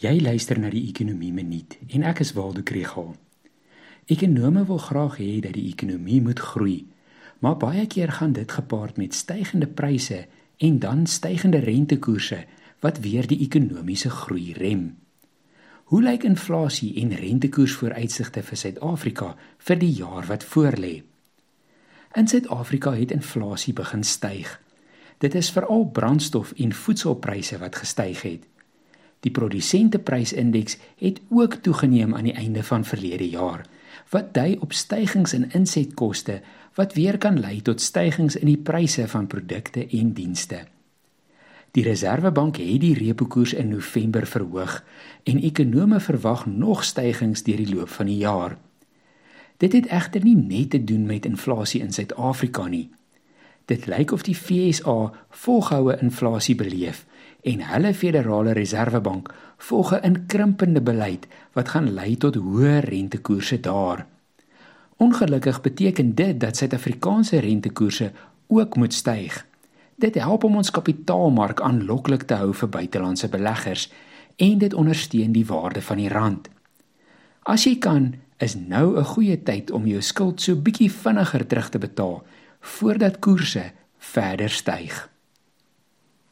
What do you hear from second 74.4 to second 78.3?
dit ondersteun die waarde van die rand. As jy kan,